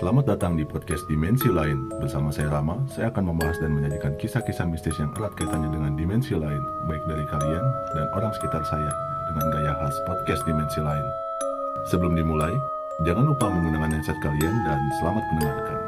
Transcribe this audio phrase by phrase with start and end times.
[0.00, 1.84] Selamat datang di podcast Dimensi Lain.
[2.00, 6.32] Bersama saya Rama, saya akan membahas dan menyajikan kisah-kisah mistis yang erat kaitannya dengan dimensi
[6.32, 7.60] lain, baik dari kalian
[7.92, 8.88] dan orang sekitar saya,
[9.28, 11.04] dengan gaya khas podcast Dimensi Lain.
[11.92, 12.56] Sebelum dimulai,
[13.04, 15.79] jangan lupa menggunakan headset kalian dan selamat mendengarkan.